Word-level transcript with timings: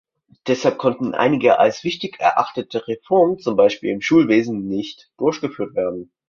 Deshalb 0.47 0.79
konnten 0.79 1.13
einige 1.13 1.59
als 1.59 1.83
wichtig 1.83 2.19
erachtete 2.19 2.87
Reformen 2.87 3.37
zum 3.37 3.55
Beispiel 3.55 3.91
im 3.91 4.01
Schulwesen 4.01 4.67
nicht 4.67 5.11
durchgeführt 5.19 5.75
werden. 5.75 6.11